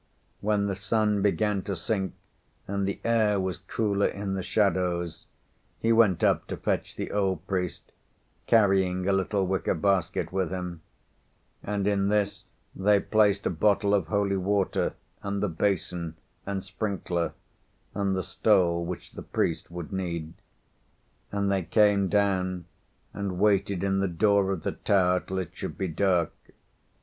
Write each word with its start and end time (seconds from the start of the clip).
When 0.39 0.65
the 0.65 0.73
sun 0.73 1.21
began 1.21 1.61
to 1.65 1.75
sink 1.75 2.15
and 2.67 2.87
the 2.87 2.99
air 3.03 3.39
was 3.39 3.59
cooler 3.59 4.07
in 4.07 4.33
the 4.33 4.41
shadows, 4.41 5.27
he 5.79 5.91
went 5.91 6.23
up 6.23 6.47
to 6.47 6.57
fetch 6.57 6.95
the 6.95 7.11
old 7.11 7.45
priest, 7.45 7.91
carrying 8.47 9.07
a 9.07 9.13
little 9.13 9.45
wicker 9.45 9.75
basket 9.75 10.31
with 10.33 10.49
him; 10.49 10.81
and 11.61 11.85
in 11.85 12.07
this 12.07 12.45
they 12.75 12.99
placed 12.99 13.45
a 13.45 13.51
bottle 13.51 13.93
of 13.93 14.07
holy 14.07 14.37
water, 14.37 14.95
and 15.21 15.39
the 15.43 15.47
basin, 15.49 16.15
and 16.47 16.63
sprinkler, 16.63 17.33
and 17.93 18.15
the 18.15 18.23
stole 18.23 18.83
which 18.83 19.11
the 19.11 19.21
priest 19.21 19.69
would 19.69 19.93
need; 19.93 20.33
and 21.31 21.51
they 21.51 21.61
came 21.61 22.07
down 22.09 22.65
and 23.13 23.37
waited 23.37 23.83
in 23.83 23.99
the 23.99 24.07
door 24.07 24.51
of 24.51 24.63
the 24.63 24.71
tower 24.71 25.19
till 25.19 25.37
it 25.37 25.51
should 25.55 25.77
be 25.77 25.87
dark. 25.87 26.33